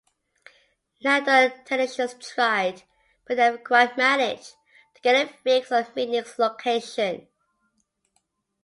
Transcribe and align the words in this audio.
Nando 1.03 1.49
technicians 1.63 2.15
tried, 2.15 2.81
but 3.27 3.37
never 3.37 3.59
quite 3.59 3.97
managed, 3.97 4.55
to 4.95 5.01
get 5.03 5.27
a 5.27 5.31
fix 5.43 5.71
on 5.71 5.83
Mitnick's 5.95 6.39
location. 6.39 7.27